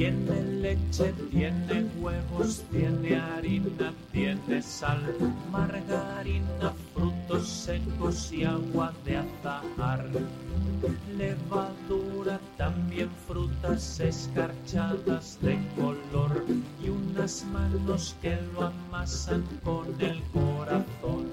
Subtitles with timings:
[0.00, 5.14] Tiene leche, tiene huevos, tiene harina, tiene sal,
[5.52, 10.06] margarina, frutos secos y agua de azahar.
[11.18, 16.46] Levadura, también frutas escarchadas de color
[16.82, 21.26] y unas manos que lo amasan con el corazón.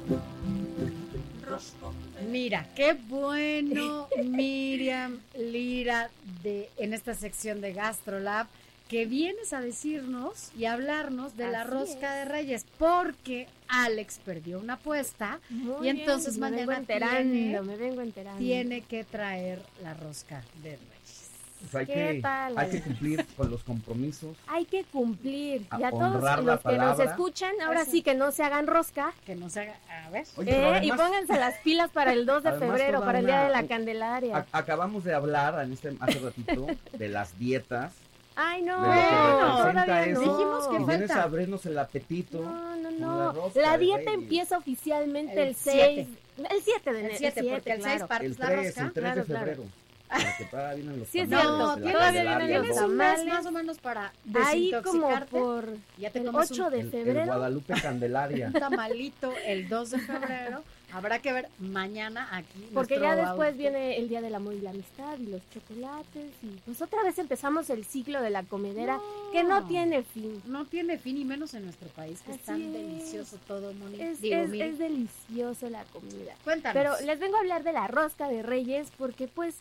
[2.30, 6.10] Mira, qué bueno, Miriam Lira,
[6.48, 8.48] de, en esta sección de GastroLab,
[8.88, 12.26] que vienes a decirnos y hablarnos de la rosca es.
[12.26, 17.62] de Reyes, porque Alex perdió una apuesta Muy y entonces me vengo mañana enterando, tiene,
[17.62, 18.40] me vengo enterando.
[18.40, 21.17] tiene que traer la rosca de Reyes.
[21.60, 24.36] Pues hay, ¿Qué que, tal, hay que cumplir con los compromisos.
[24.48, 25.66] Hay que cumplir.
[25.70, 27.92] A y a todos los que nos escuchan, ahora Eso.
[27.92, 29.12] sí que no se hagan rosca.
[29.26, 30.26] Que no se haga, a ver.
[30.38, 33.36] Oye, eh, y además, pónganse las pilas para el 2 de febrero, para el Día
[33.36, 34.38] una- de la Candelaria.
[34.52, 37.94] a- acabamos de hablar en este, hace ratito de las dietas.
[38.40, 40.22] Ay, no, representa todavía eso.
[40.22, 40.32] no.
[40.38, 41.22] Dijimos que y vienes falta.
[41.22, 42.40] a abrirnos el apetito.
[42.42, 43.18] No, no, no.
[43.26, 45.74] la rosca La dieta empieza oficialmente El el 6.
[45.76, 46.08] siete.
[46.38, 47.18] El 7 de El enero.
[47.18, 48.08] 7, porque el 6 claro.
[48.08, 48.82] partes El la 3, rosca.
[48.84, 49.64] el 3 Claro, de claro.
[50.10, 50.32] Febrero.
[50.38, 51.58] Porque todavía vienen los Sí, es tamales cierto.
[51.58, 53.26] No, de Todavía vienen los tamales.
[53.26, 54.14] más o menos para
[54.46, 57.26] Ahí como por Ya te el comes 8 un, de El, el febrero.
[57.26, 58.48] Guadalupe Candelaria.
[58.48, 60.64] un tamalito el 2 de febrero.
[60.94, 62.70] Habrá que ver mañana aquí.
[62.74, 66.48] Porque ya después viene el Día del Amor y la Amistad y los chocolates y
[66.66, 68.98] pues otra vez empezamos el ciclo de la comedera
[69.34, 70.42] que no tiene fin.
[70.46, 72.72] No tiene fin y menos en nuestro país, que es tan es.
[72.72, 74.00] delicioso todo, Moni.
[74.02, 76.34] Es, Digo, es, Miri, es delicioso la comida.
[76.46, 76.74] cuéntanos.
[76.82, 79.56] Pero les vengo a hablar de la rosca de reyes porque pues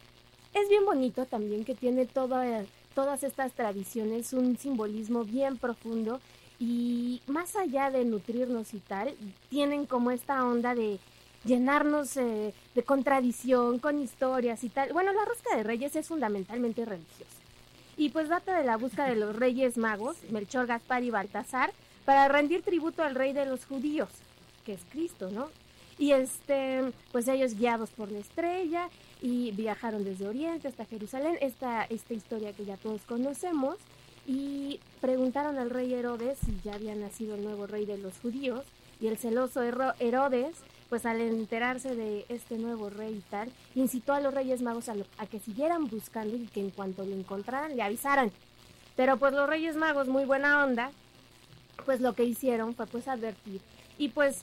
[0.62, 6.20] es bien bonito también que tiene toda- todas estas tradiciones, un simbolismo bien profundo
[6.58, 9.14] y más allá de nutrirnos y tal,
[9.50, 10.98] tienen como esta onda de
[11.44, 14.92] llenarnos eh, de contradicción, con historias y tal.
[14.92, 17.36] Bueno, la rosca de reyes es fundamentalmente religiosa.
[17.98, 21.72] Y pues data de la búsqueda de los reyes magos, Melchor, Gaspar y Baltasar,
[22.04, 24.08] para rendir tributo al rey de los judíos,
[24.64, 25.48] que es Cristo, ¿no?
[25.98, 28.88] Y este, pues ellos guiados por la estrella
[29.22, 33.76] y viajaron desde Oriente hasta Jerusalén, esta, esta historia que ya todos conocemos,
[34.26, 38.64] y preguntaron al rey Herodes si ya había nacido el nuevo rey de los judíos,
[39.00, 40.56] y el celoso Hero- Herodes,
[40.88, 45.26] pues al enterarse de este nuevo rey y tal, incitó a los reyes magos a
[45.26, 48.30] que siguieran buscando y que en cuanto lo encontraran le avisaran.
[48.96, 50.90] Pero pues los reyes magos, muy buena onda,
[51.84, 53.60] pues lo que hicieron fue pues advertir.
[53.98, 54.42] Y pues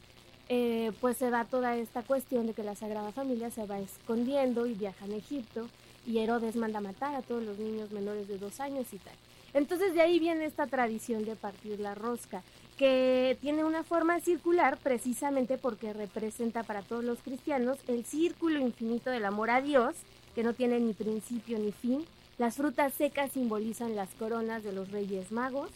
[0.50, 4.66] eh, pues se da toda esta cuestión de que la Sagrada Familia se va escondiendo
[4.66, 5.68] y viaja a Egipto
[6.06, 9.14] y Herodes manda matar a todos los niños menores de dos años y tal.
[9.54, 12.44] Entonces de ahí viene esta tradición de partir la rosca,
[12.78, 19.12] que tiene una forma circular precisamente porque representa para todos los cristianos el círculo infinito
[19.12, 19.96] del amor a Dios,
[20.34, 22.04] que no tiene ni principio ni fin.
[22.40, 25.70] Las frutas secas simbolizan las coronas de los reyes magos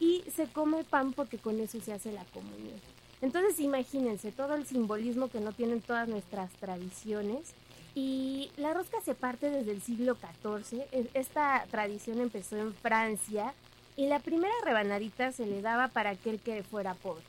[0.00, 2.80] y se come pan porque con eso se hace la comunión.
[3.22, 7.52] Entonces imagínense todo el simbolismo que no tienen todas nuestras tradiciones.
[7.94, 10.80] Y la rosca se parte desde el siglo XIV.
[10.92, 13.52] E- Esta tradición empezó en Francia
[13.96, 17.24] y la primera rebanadita se le daba para aquel que fuera pobre.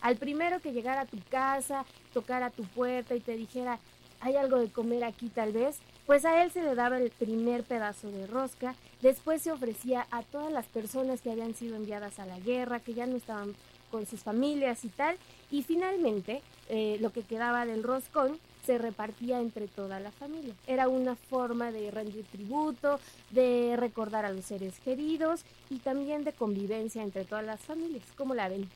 [0.00, 3.78] Al primero que llegara a tu casa, tocara tu puerta y te dijera,
[4.20, 7.64] hay algo de comer aquí tal vez, pues a él se le daba el primer
[7.64, 8.74] pedazo de rosca.
[9.02, 12.94] Después se ofrecía a todas las personas que habían sido enviadas a la guerra, que
[12.94, 13.54] ya no estaban
[13.94, 15.16] con sus familias y tal.
[15.52, 20.52] Y finalmente, eh, lo que quedaba del roscón se repartía entre toda la familia.
[20.66, 22.98] Era una forma de rendir tributo,
[23.30, 28.02] de recordar a los seres queridos y también de convivencia entre todas las familias.
[28.16, 28.68] ¿Cómo la ven?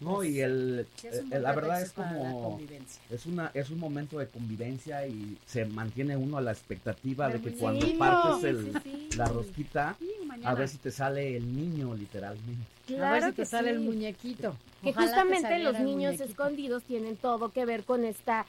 [0.00, 3.02] No, y el, Sí, un eh, la verdad es como convivencia.
[3.10, 7.40] es una es un momento de convivencia y se mantiene uno a la expectativa de
[7.42, 7.98] que Sí, cuando no.
[7.98, 9.96] partes el, Sí, la rosquita
[10.44, 12.64] A ver si te sale el niño literalmente.
[13.00, 14.56] A ver si te sale el muñequito.
[14.82, 18.46] que Ojalá justamente los niños escondidos tienen todo que ver con esta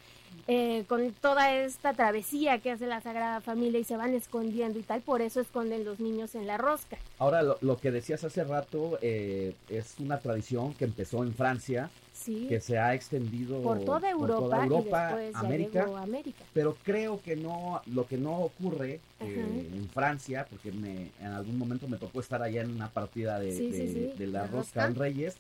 [0.47, 4.83] eh, con toda esta travesía que hace la Sagrada Familia y se van escondiendo y
[4.83, 6.97] tal, por eso esconden los niños en la rosca.
[7.19, 11.89] Ahora, lo, lo que decías hace rato eh, es una tradición que empezó en Francia
[12.13, 12.45] Sí.
[12.47, 14.67] que se ha extendido por toda Europa,
[15.19, 15.88] y América,
[16.53, 21.57] pero creo que no, lo que no ocurre eh, en Francia, porque me, en algún
[21.57, 24.13] momento me tocó estar allá en una partida de, Sí, sí, de- sí.
[24.19, 24.85] de la ¿La rosca rosca?
[24.85, 25.35] en Reyes,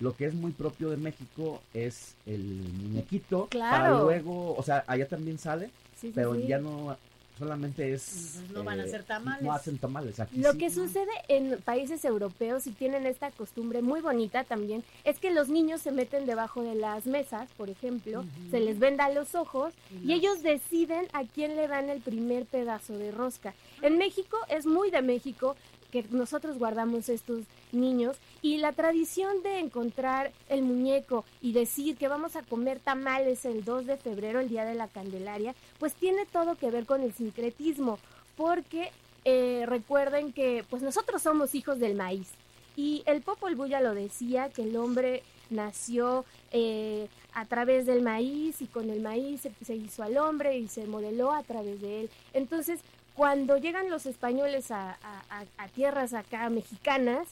[0.00, 3.70] lo que es muy propio de México es el muñequito, Claro.
[3.70, 5.66] para luego, o sea, allá también sale,
[6.00, 6.46] Sí, sí, pero sí.
[6.46, 6.96] ya no,
[7.38, 8.36] solamente es...
[8.36, 9.42] eh, no van a hacer tamales.
[9.42, 14.00] No hacen tamales, aquí Lo que sucede en países europeos y tienen esta costumbre muy
[14.00, 18.60] bonita también es que los niños se meten debajo de las mesas, por ejemplo, se
[18.60, 19.72] les venda los ojos
[20.02, 23.54] y los- ellos deciden a quién le dan el primer pedazo de rosca.
[23.82, 25.56] En México es muy de México
[26.10, 27.40] nosotros guardamos estos
[27.72, 33.44] niños y la tradición de encontrar el muñeco y decir que vamos a comer tamales
[33.44, 37.02] el 2 de febrero, el día de la Candelaria, pues tiene todo que ver con
[37.02, 37.98] el sincretismo,
[38.36, 38.90] porque
[39.24, 42.28] eh, recuerden que pues nosotros somos hijos del maíz
[42.76, 48.02] y el Popol Vuh ya lo decía, que el hombre nació eh, a través del
[48.02, 51.80] maíz y con el maíz se, se hizo al hombre y se modeló a través
[51.80, 52.10] de él.
[52.34, 52.80] Entonces,
[53.16, 54.96] cuando llegan los españoles a,
[55.74, 57.26] tierras acá mexicanas,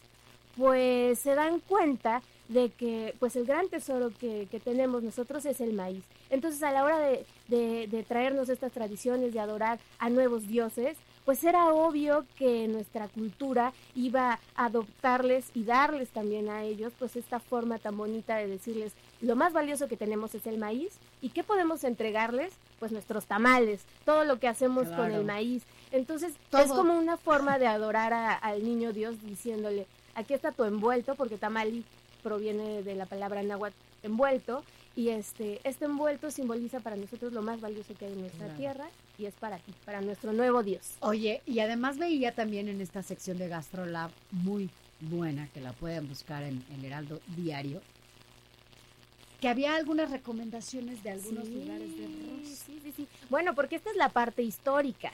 [0.57, 5.75] pues se dan cuenta de que pues el gran tesoro que, tenemos nosotros es el
[5.75, 6.05] maíz.
[6.31, 11.73] Entonces a la hora de traernos estas tradiciones, de adorar a nuevos dioses, pues era
[11.73, 17.79] obvio que nuestra cultura iba a adoptarles y darles también a ellos pues esta forma
[17.79, 20.93] tan bonita de decirles lo más valioso que tenemos es el maíz
[21.23, 25.63] y qué podemos entregarles pues nuestros tamales, todo lo que hacemos con el maíz.
[25.93, 26.35] Entonces
[26.65, 31.15] es como una forma de adorar a- al niño Dios diciéndole aquí está tu envuelto
[31.15, 31.85] porque tamali
[32.23, 34.63] proviene de la palabra náhuatl envuelto
[34.97, 38.59] y este este envuelto simboliza para nosotros lo más valioso que hay en nuestra Claro.
[38.59, 38.89] tierra
[39.19, 40.93] y es para ti, para nuestro nuevo Dios.
[41.01, 44.71] Oye, y además veía también en esta sección de GastroLab muy
[45.01, 47.81] buena, que la pueden buscar en, en Heraldo Diario,
[49.41, 52.07] que había algunas recomendaciones de algunos Sí, lugares de.
[52.47, 53.09] Sí, sí, sí.
[53.29, 55.13] Bueno, porque esta es la parte histórica,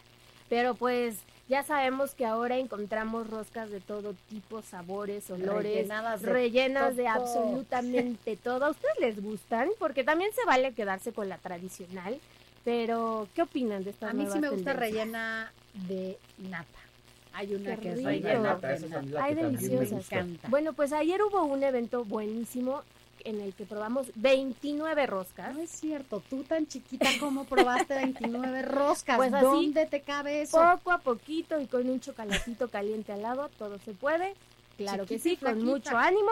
[0.48, 1.16] pero pues
[1.50, 7.08] ya sabemos que ahora encontramos roscas de todo tipo, sabores, olores, Rellenadas de rellenas de
[7.08, 8.66] absolutamente todo.
[8.66, 9.68] ¿A ustedes les gustan?
[9.80, 12.20] Porque también se vale quedarse con la tradicional,
[12.64, 15.52] pero ¿qué opinan de esta A mí sí me gusta rellena
[15.88, 16.66] de nata.
[17.32, 18.76] Hay una Qué que es rellena de nata.
[19.02, 19.90] mí la Ay, que también me deliciosas.
[19.90, 20.16] gusta.
[20.16, 20.48] Me encanta.
[20.50, 22.82] Bueno, pues ayer hubo un evento buenísimo
[23.24, 25.54] en el que probamos 29 roscas.
[25.54, 29.16] No es cierto, tú tan chiquita como probaste 29 roscas.
[29.16, 30.58] Pues así, ¿Dónde te cabe eso?
[30.58, 34.34] Poco a poquito y con un chocolatito caliente al lado, todo se puede.
[34.76, 35.66] Claro que sí, con flaquita.
[35.66, 36.30] mucho ánimo.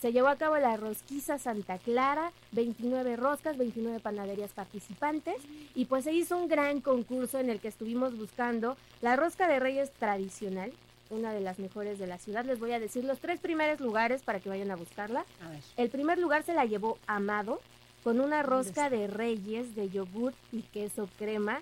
[0.00, 5.36] Se llevó a cabo la rosquiza Santa Clara, 29 roscas, 29 panaderías participantes
[5.74, 9.58] y pues se hizo un gran concurso en el que estuvimos buscando la rosca de
[9.58, 10.70] reyes tradicional,
[11.10, 12.44] una de las mejores de la ciudad.
[12.44, 15.24] Les voy a decir los tres primeros lugares para que vayan a buscarla.
[15.44, 15.60] A ver.
[15.76, 17.60] El primer lugar se la llevó Amado
[18.02, 21.60] con una ¿Dónde rosca de reyes de yogur y queso crema.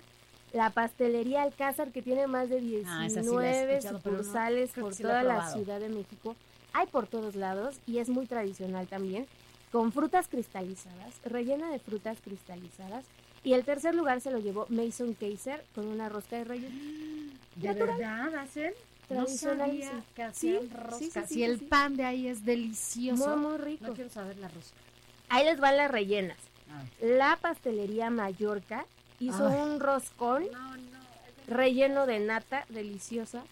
[0.53, 4.17] La pastelería Alcázar que tiene más de Ah, esa sí la he 19 escuchado, pero
[4.17, 5.49] no, sucursales por sí toda la.
[5.51, 6.35] Ciudad de México.
[6.73, 9.25] Hay por todos lados y es muy tradicional también,
[9.71, 13.05] con frutas cristalizadas, rellena de frutas cristalizadas.
[13.43, 16.71] Y el tercer lugar se lo llevó Mason Kaiser con una rosca de reyes.
[17.55, 17.97] ¿De Natural.
[17.97, 18.73] verdad hacen?
[19.09, 19.97] No sabía sí.
[20.15, 20.97] que hacían Sí, roscas.
[20.99, 23.37] sí, sí, sí, y el pan de ahí es delicioso.
[23.37, 23.87] Muy, muy rico.
[23.87, 24.75] No quiero saber la rosca.
[25.29, 26.37] Ahí les van las rellenas.
[26.71, 27.17] A ver.
[27.17, 28.85] La pastelería Mallorca
[29.19, 29.59] hizo Ay.
[29.61, 30.99] un roscón No, no.
[31.47, 33.43] relleno de nata deliciosa.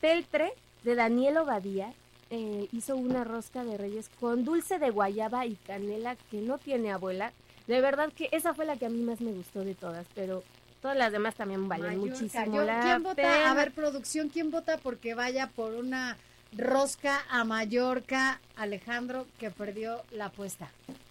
[0.00, 0.52] Peltre
[0.84, 1.92] de Daniel Obadía
[2.30, 6.92] eh, hizo una rosca de reyes con dulce de guayaba y canela que no tiene
[6.92, 7.32] abuela.
[7.66, 10.42] De verdad que esa fue la que a mí más me gustó de todas, pero
[10.80, 12.14] todas las demás también valen Mallorca.
[12.20, 13.14] muchísimo Yo- la ¿Quién vota?
[13.16, 13.50] pena.
[13.50, 16.16] A ver, producción, ¿quién vota porque vaya por una
[16.56, 20.68] rosca a Mallorca, Alejandro, que perdió la apuesta?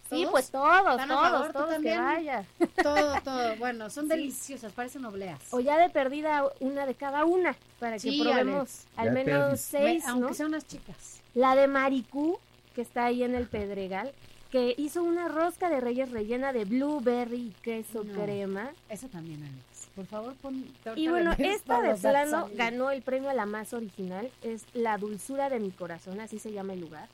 [0.10, 0.31] Sí, ¿Todos?
[0.31, 1.31] pues todos, ¿Están a favor?
[1.31, 2.03] todos, ¿Tú todos que también?
[2.03, 2.45] vaya.
[2.84, 3.55] Todo, todo.
[3.57, 4.10] Bueno, son Sí.
[4.10, 5.39] deliciosas, parecen obleas.
[5.51, 9.57] O ya de perdida una de cada una, para que Sí, probemos al menos perdí.
[9.57, 10.13] seis, Me- ¿no?
[10.17, 11.22] Aunque sean unas chicas.
[11.34, 12.39] La de Maricú,
[12.75, 14.13] que está ahí en el Pedregal,
[14.56, 18.14] que hizo una rosca de reyes rellena de blueberry y queso No.
[18.24, 18.72] crema.
[18.88, 19.90] Eso también, Alex.
[19.94, 20.66] Por favor, pon.
[20.96, 24.32] Y bueno, esta de plano ganó el premio a la más original.
[24.44, 27.10] Es La Dulzura de mi Corazón, así se llama el lugar,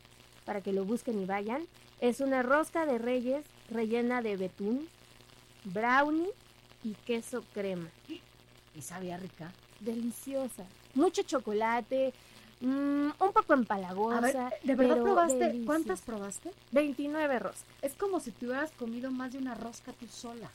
[0.46, 1.66] para que lo busquen y vayan.
[2.00, 4.88] Es una rosca de reyes rellena de betún,
[5.64, 6.30] brownie
[6.84, 7.90] y queso crema.
[8.76, 9.52] Y sabía rica.
[9.80, 10.64] Deliciosa.
[10.94, 12.14] Mucho chocolate,
[12.62, 14.18] mm, un poco empalagosa.
[14.18, 15.36] A ver, ¿de verdad pero probaste?
[15.38, 15.66] deliciosa.
[15.66, 16.52] ¿Cuántas probaste?
[16.72, 17.66] 29 roscas.
[17.82, 20.50] Es como si te hubieras comido más de una rosca tú sola.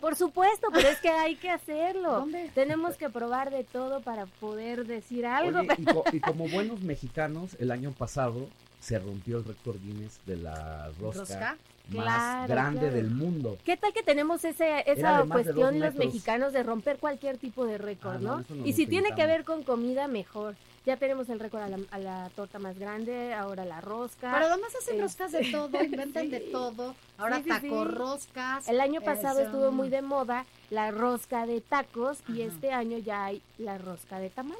[0.00, 2.12] Por supuesto, pero es que hay que hacerlo.
[2.20, 2.50] ¿Dónde?
[2.54, 5.58] Tenemos que probar de todo para poder decir algo.
[5.60, 8.48] Oye, y, co- y como buenos mexicanos, el año pasado
[8.80, 11.56] se rompió el récord Guinness de la rosca, ¿Rosca?
[11.90, 12.06] más
[12.46, 12.94] Claro, grande claro.
[12.94, 13.58] del mundo.
[13.64, 18.14] ¿Qué tal que tenemos ese, esa cuestión los mexicanos de romper cualquier tipo de récord,
[18.14, 18.40] Ah, no, ¿no?
[18.40, 20.54] eso no y si tiene que ver con comida, mejor.
[20.86, 24.32] Ya tenemos el récord a la, a la torta más grande, ahora la rosca.
[24.32, 26.94] Pero además hacen Este, roscas de todo, inventan de todo.
[27.18, 28.66] Ahora Sí, sí, taco roscas.
[28.68, 33.26] el año pasado estuvo muy de moda la rosca de tacos y este año ya
[33.26, 34.56] hay la rosca de tamal.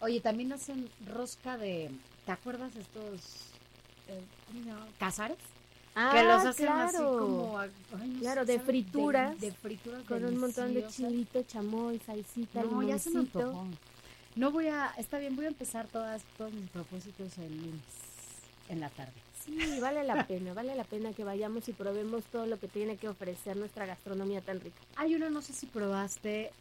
[0.00, 1.90] Oye, también hacen rosca de.
[2.24, 3.50] ¿Te acuerdas estos.
[4.06, 4.86] eh, ¿cómo se llama?
[5.00, 5.38] ¿Cazares?
[5.96, 6.86] Ah, que los hacen claro.
[6.86, 7.58] así como.
[7.58, 7.70] ay,
[8.12, 12.80] no Claro, de frituras, De, de frituras Con un montón de chilito, chamoy, salsita, No,
[12.84, 13.40] ya se me limoncito.
[13.40, 13.66] antojó.
[14.38, 14.94] No voy a.
[14.96, 17.82] Está bien, voy a empezar todas, todos mis propósitos el lunes.
[18.68, 19.12] En la tarde.
[19.44, 22.98] Sí, vale la pena, vale la pena que vayamos y probemos todo lo que tiene
[22.98, 24.76] que ofrecer nuestra gastronomía tan rica.
[24.94, 26.52] Hay una, no sé si probaste,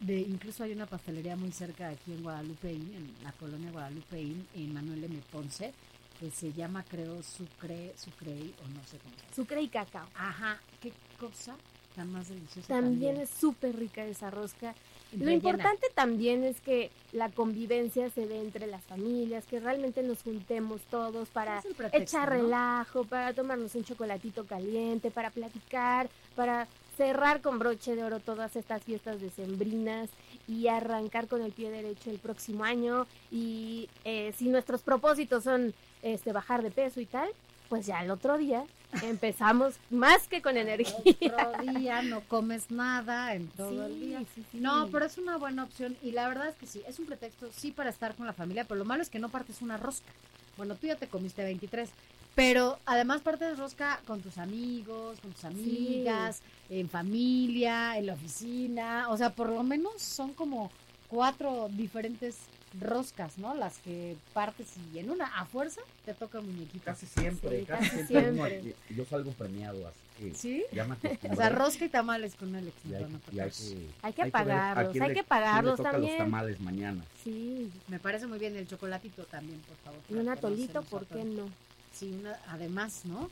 [0.00, 4.46] de incluso hay una pastelería muy cerca de aquí en Guadalupeín, en la colonia Guadalupeín,
[4.54, 5.18] en Manuel M.
[5.32, 5.72] Ponce,
[6.20, 9.14] que se llama, creo, Sucre, Sucrey, o no sé cómo.
[9.34, 10.08] Sucre y cacao.
[10.14, 11.56] Ajá, qué cosa
[11.94, 12.68] tan más deliciosa.
[12.68, 14.74] También es súper rica esa rosca.
[15.12, 20.22] Lo importante también es que la convivencia se dé entre las familias, que realmente nos
[20.22, 22.42] juntemos todos para pretexto, echar ¿no?
[22.42, 28.56] relajo, para tomarnos un chocolatito caliente, para platicar, para cerrar con broche de oro todas
[28.56, 30.10] estas fiestas decembrinas
[30.48, 33.06] y arrancar con el pie derecho el próximo año.
[33.30, 37.28] Y eh, si nuestros propósitos son este bajar de peso y tal,
[37.68, 38.64] pues ya el otro día
[39.02, 40.94] empezamos más que con energía.
[41.20, 44.20] Otro día no comes nada en todo el Sí, día.
[44.34, 44.58] sí, sí.
[44.60, 47.50] No, pero es una buena opción y la verdad es que sí, es un pretexto
[47.52, 50.10] sí para estar con la familia, pero lo malo es que no partes una rosca.
[50.56, 51.90] Bueno, tú ya te comiste 23,
[52.34, 59.08] pero además partes rosca con tus amigos, con tus amigas, en familia, en la oficina,
[59.10, 60.70] o sea, por lo menos son como
[61.08, 62.36] cuatro diferentes
[62.80, 63.54] roscas, ¿no?
[63.54, 66.84] Las que partes y en una a fuerza te toca el muñequito.
[66.84, 68.30] Casi siempre, Sí, casi, casi siempre.
[68.32, 68.74] uno siempre.
[68.88, 70.64] aquí- yo salgo premiado, así que ¿Sí?
[70.72, 70.96] ya me.
[71.32, 72.74] O sea, rosca y tamales con Alex.
[72.88, 73.02] y hay,
[73.32, 76.12] y hay que, Hay que pagarlos, hay que le pagarlos toca también.
[76.12, 77.04] los tamales mañana.
[77.22, 80.00] Sí, Me parece muy bien el chocolatito también, por favor.
[80.08, 81.48] y un que no se atolito, nos ¿por qué no?
[81.94, 83.30] Sí, una- además, ¿no?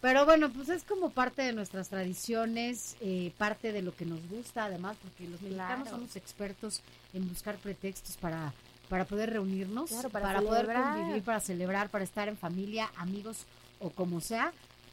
[0.00, 4.20] Pero bueno, pues es como parte de nuestras tradiciones, eh, parte de lo que nos
[4.28, 5.90] gusta, además, porque los mexicanos Claro.
[5.98, 6.82] somos expertos
[7.14, 8.52] en buscar pretextos para,
[8.88, 13.44] para poder reunirnos, Claro, para poder convivir, para celebrar, para estar en familia, amigos
[13.80, 14.52] o como sea.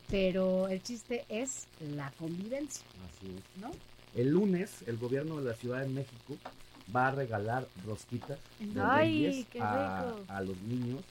[0.09, 3.61] Pero el chiste es la convivencia, Así es.
[3.61, 3.71] ¿no?
[4.15, 6.35] El lunes, el gobierno de la Ciudad de México
[6.93, 10.19] va a regalar rosquitas de Ay, Reyes qué a, rico.
[10.27, 11.01] a los niños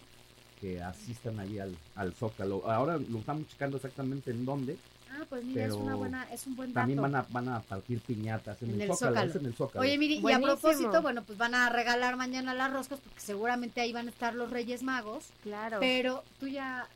[0.60, 2.70] que asistan allí al, al Zócalo.
[2.70, 4.76] Ahora lo estamos checando exactamente en dónde.
[5.14, 6.80] Ah, pues mira, es Pero una buena, es un buen dato.
[6.80, 9.30] También van a, van a partir piñatas en, En el, el Zócalo, Zócalo.
[9.30, 9.80] es en el Zócalo.
[9.82, 13.80] Oye, miri, y a propósito, bueno, pues van a regalar mañana las roscas porque seguramente
[13.80, 15.26] ahí van a estar los Reyes Magos.
[15.42, 15.78] Claro.
[15.80, 16.88] Pero tú ya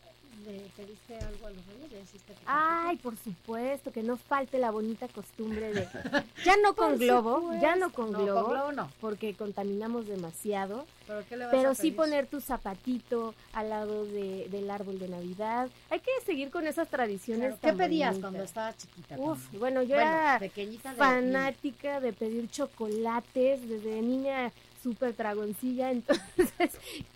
[0.45, 4.59] le pediste algo a los Reyes, ¿Ya hiciste tu Ay, por supuesto, que no falte
[4.59, 5.89] la bonita costumbre de...
[6.45, 8.91] Ya no con globo, ya no con No, globo, con globo no.
[9.01, 14.05] porque contaminamos demasiado, Pero, ¿qué le vas pero a sí poner tu zapatito al lado
[14.05, 15.69] de, del árbol de Navidad.
[15.91, 17.55] Hay que seguir con esas tradiciones.
[17.59, 18.31] Claro, ¿Qué pedías bonitas.
[18.31, 19.17] cuando estabas chiquita?
[19.19, 19.61] Uf, también?
[19.61, 20.51] bueno, yo Bueno, era de
[20.97, 24.53] fanática de pedir chocolates desde niña
[24.87, 26.71] súper dragoncilla, entonces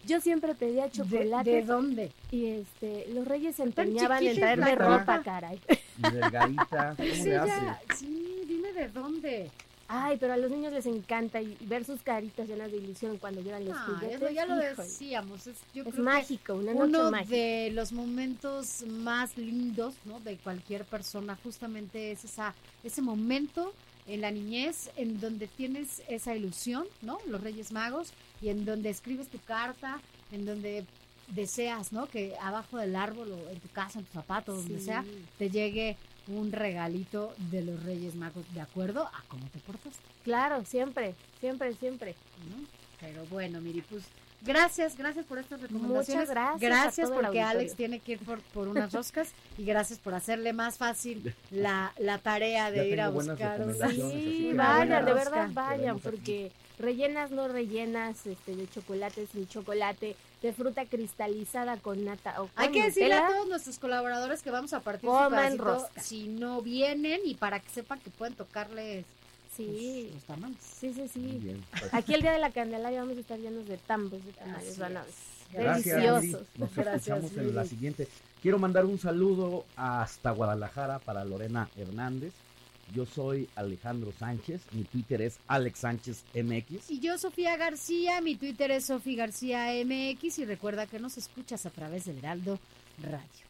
[0.04, 2.12] yo siempre pedía ¿De, chocolates ¿De dónde?
[2.32, 5.60] y este los reyes se empeñaban en traerme ropa, caray.
[5.98, 9.50] Y delgadita, ¿cómo Sí, le ya, sí, dime de dónde.
[9.92, 13.40] Ay, pero a los niños les encanta y, ver sus caritas llenas de ilusión cuando
[13.40, 14.16] llegan los juguetes.
[14.22, 15.46] eso ya lo híjole, decíamos.
[15.48, 17.36] Es, yo es creo que mágico, una noche uno mágica.
[17.36, 20.18] de los momentos más lindos ¿no?
[20.20, 23.72] de cualquier persona justamente es esa ese momento
[24.14, 28.12] en la niñez en donde tienes esa ilusión no los Reyes Magos
[28.42, 30.00] y en donde escribes tu carta
[30.32, 30.84] en donde
[31.28, 34.84] deseas no que abajo del árbol o en tu casa en tu zapato donde Sí.
[34.84, 35.04] sea
[35.38, 35.96] te llegue
[36.28, 41.74] un regalito de los Reyes Magos de acuerdo a cómo te portaste Claro, siempre, siempre,
[41.74, 42.14] siempre.
[42.50, 42.66] ¿no?
[43.00, 44.04] Pero bueno, Miri, pues
[44.42, 46.28] gracias, gracias por estas recomendaciones.
[46.28, 47.40] Muchas gracias a Gracias porque.
[47.40, 51.92] Alex tiene que ir por, por unas roscas y gracias por hacerle más fácil la,
[51.98, 53.64] la tarea de Ya ir a buscar.
[53.90, 60.52] Sí, vayan, de verdad vayan, porque rellenas, no rellenas, este, de chocolate sin chocolate, de
[60.52, 64.72] fruta cristalizada con nata o con Hay que decirle a todos nuestros colaboradores que vamos
[64.72, 66.00] a partir su Coman pedacito rosca.
[66.00, 69.04] si no vienen y para que sepan que pueden tocarles
[69.56, 70.56] Sí, los tamales.
[70.60, 71.38] sí, sí, Muy sí.
[71.38, 74.32] bien, pues, Aquí el día de la Candelaria vamos a estar llenos de tambos de
[74.32, 75.06] tamales, van a es.
[75.52, 75.62] ver.
[75.64, 76.46] Gracias, Deliciosos.
[76.56, 78.08] Nos Gracias, escuchamos en la siguiente.
[78.40, 82.32] Quiero mandar un saludo hasta Guadalajara para Lorena Hernández.
[82.94, 86.90] Yo soy Alejandro Sánchez, mi Twitter es Alex Sánchez MX.
[86.90, 91.66] Y yo, Sofía García, mi Twitter es Sofía García MX y recuerda que nos escuchas
[91.66, 92.58] a través del Heraldo
[93.02, 93.49] Radio.